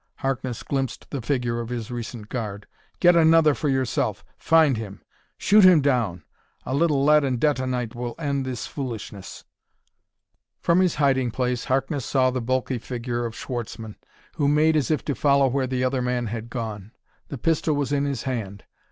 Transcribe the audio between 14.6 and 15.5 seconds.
as if to follow